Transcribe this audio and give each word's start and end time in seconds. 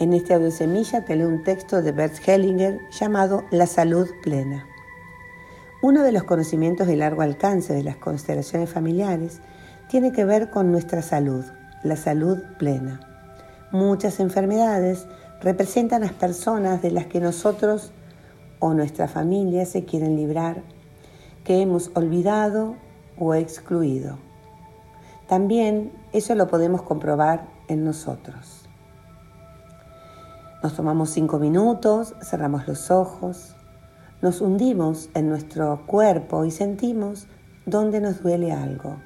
En 0.00 0.14
este 0.14 0.32
audio 0.32 0.50
semilla 0.50 1.04
te 1.04 1.14
leo 1.14 1.28
un 1.28 1.42
texto 1.42 1.82
de 1.82 1.92
Bert 1.92 2.26
Hellinger 2.26 2.80
llamado 2.88 3.44
La 3.50 3.66
salud 3.66 4.08
plena. 4.22 4.66
Uno 5.82 6.02
de 6.02 6.10
los 6.10 6.24
conocimientos 6.24 6.86
de 6.86 6.96
largo 6.96 7.20
alcance 7.20 7.74
de 7.74 7.82
las 7.82 7.98
constelaciones 7.98 8.70
familiares 8.70 9.42
tiene 9.90 10.10
que 10.10 10.24
ver 10.24 10.48
con 10.48 10.72
nuestra 10.72 11.02
salud, 11.02 11.44
la 11.82 11.96
salud 11.96 12.38
plena. 12.58 13.00
Muchas 13.72 14.20
enfermedades 14.20 15.06
representan 15.42 16.02
a 16.02 16.06
las 16.06 16.14
personas 16.14 16.80
de 16.80 16.92
las 16.92 17.04
que 17.04 17.20
nosotros 17.20 17.92
o 18.58 18.72
nuestra 18.72 19.06
familia 19.06 19.66
se 19.66 19.84
quieren 19.84 20.16
librar, 20.16 20.62
que 21.44 21.60
hemos 21.60 21.90
olvidado 21.92 22.74
o 23.18 23.34
excluido. 23.34 24.16
También 25.28 25.92
eso 26.14 26.34
lo 26.36 26.48
podemos 26.48 26.80
comprobar 26.80 27.48
en 27.68 27.84
nosotros. 27.84 28.69
Nos 30.62 30.74
tomamos 30.74 31.08
cinco 31.08 31.38
minutos, 31.38 32.14
cerramos 32.20 32.68
los 32.68 32.90
ojos, 32.90 33.56
nos 34.20 34.42
hundimos 34.42 35.08
en 35.14 35.30
nuestro 35.30 35.86
cuerpo 35.86 36.44
y 36.44 36.50
sentimos 36.50 37.28
dónde 37.64 37.98
nos 38.02 38.22
duele 38.22 38.52
algo, 38.52 38.98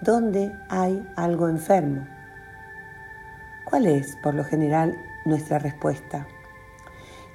dónde 0.00 0.52
hay 0.70 1.06
algo 1.16 1.50
enfermo. 1.50 2.06
¿Cuál 3.68 3.84
es, 3.84 4.16
por 4.22 4.34
lo 4.34 4.42
general, 4.42 4.94
nuestra 5.26 5.58
respuesta? 5.58 6.26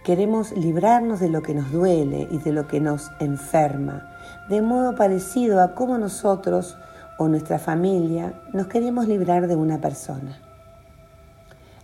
Queremos 0.04 0.52
librarnos 0.54 1.20
de 1.20 1.30
lo 1.30 1.44
que 1.44 1.54
nos 1.54 1.72
duele 1.72 2.28
y 2.32 2.40
de 2.40 2.52
lo 2.52 2.68
que 2.68 2.80
nos 2.80 3.12
enferma, 3.20 4.10
de 4.50 4.64
modo 4.64 4.96
parecido 4.96 5.62
a 5.62 5.76
cómo 5.76 6.00
nosotros 6.00 6.80
o 7.20 7.28
nuestra 7.28 7.60
familia 7.60 8.42
nos 8.54 8.66
queremos 8.66 9.08
librar 9.08 9.46
de 9.46 9.56
una 9.56 9.80
persona. 9.80 10.40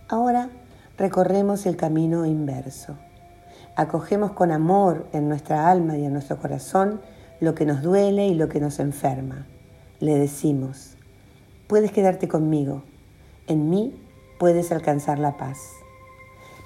Ahora 0.08 0.48
recorremos 0.96 1.66
el 1.66 1.76
camino 1.76 2.24
inverso. 2.26 2.96
Acogemos 3.74 4.32
con 4.32 4.52
amor 4.52 5.06
en 5.12 5.28
nuestra 5.28 5.70
alma 5.70 5.96
y 5.98 6.04
en 6.04 6.12
nuestro 6.12 6.38
corazón 6.38 7.00
lo 7.40 7.54
que 7.54 7.66
nos 7.66 7.82
duele 7.82 8.26
y 8.26 8.34
lo 8.34 8.48
que 8.48 8.60
nos 8.60 8.78
enferma. 8.80 9.46
Le 10.00 10.18
decimos, 10.18 10.96
puedes 11.66 11.92
quedarte 11.92 12.28
conmigo, 12.28 12.82
en 13.46 13.68
mí 13.68 14.02
puedes 14.38 14.72
alcanzar 14.72 15.18
la 15.18 15.36
paz. 15.36 15.58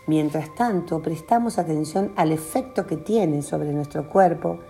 Mientras 0.06 0.54
tanto, 0.54 1.02
prestamos 1.02 1.58
atención 1.58 2.12
al 2.16 2.32
efecto 2.32 2.86
que 2.86 2.96
tiene 2.96 3.42
sobre 3.42 3.72
nuestro 3.72 4.08
cuerpo 4.08 4.60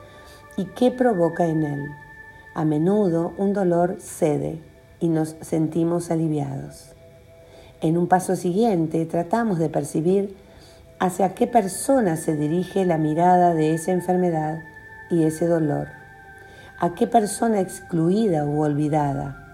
y 0.57 0.67
qué 0.67 0.91
provoca 0.91 1.47
en 1.47 1.63
él. 1.63 1.87
A 2.55 2.65
menudo 2.65 3.33
un 3.39 3.53
dolor 3.53 3.97
cede 4.01 4.63
y 4.99 5.09
nos 5.09 5.37
sentimos 5.41 6.11
aliviados. 6.11 6.95
En 7.83 7.97
un 7.97 8.09
paso 8.09 8.37
siguiente 8.37 9.07
tratamos 9.07 9.59
de 9.59 9.71
percibir 9.71 10.37
hacia 10.99 11.35
qué 11.35 11.47
persona 11.47 12.17
se 12.17 12.37
dirige 12.37 12.85
la 12.85 12.99
mirada 12.99 13.55
de 13.55 13.73
esa 13.73 13.93
enfermedad 13.93 14.59
y 15.11 15.25
ese 15.25 15.47
dolor. 15.47 15.89
¿A 16.79 16.95
qué 16.95 17.07
persona 17.07 17.61
excluida 17.61 18.45
u 18.45 18.63
olvidada? 18.63 19.47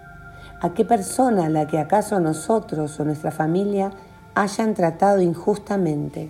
¿A 0.61 0.73
qué 0.73 0.83
persona 0.83 1.47
la 1.47 1.67
que 1.67 1.79
acaso 1.79 2.19
nosotros 2.19 2.99
o 2.99 3.05
nuestra 3.05 3.31
familia 3.31 3.91
hayan 4.35 4.73
tratado 4.73 5.21
injustamente? 5.21 6.29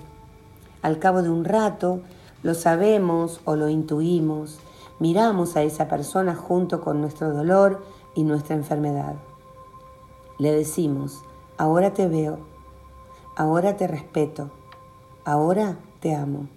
Al 0.84 1.00
cabo 1.00 1.24
de 1.24 1.32
un 1.32 1.46
rato, 1.46 2.02
lo 2.44 2.54
sabemos 2.54 3.42
o 3.46 3.56
lo 3.56 3.70
intuimos, 3.70 4.60
miramos 5.00 5.56
a 5.56 5.64
esa 5.64 5.88
persona 5.88 6.36
junto 6.36 6.82
con 6.82 7.02
nuestro 7.02 7.34
dolor 7.34 7.84
y 8.14 8.24
nuestra 8.24 8.56
enfermedad. 8.56 9.16
Le 10.38 10.52
decimos, 10.52 11.24
Ahora 11.60 11.92
te 11.92 12.08
veo, 12.08 12.38
ahora 13.36 13.76
te 13.78 13.88
respeto, 13.88 14.52
ahora 15.26 15.80
te 16.00 16.14
amo, 16.14 16.48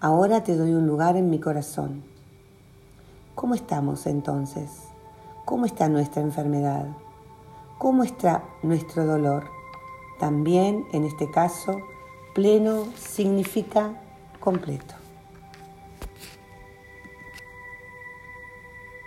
ahora 0.00 0.42
te 0.42 0.56
doy 0.56 0.72
un 0.72 0.84
lugar 0.84 1.16
en 1.16 1.30
mi 1.30 1.38
corazón. 1.38 2.02
¿Cómo 3.36 3.54
estamos 3.54 4.04
entonces? 4.06 4.88
¿Cómo 5.44 5.64
está 5.64 5.88
nuestra 5.88 6.22
enfermedad? 6.22 6.88
¿Cómo 7.78 8.02
está 8.02 8.42
nuestro 8.64 9.06
dolor? 9.06 9.44
También 10.18 10.86
en 10.92 11.04
este 11.04 11.30
caso, 11.30 11.78
pleno 12.34 12.86
significa 12.96 13.92
completo. 14.40 15.01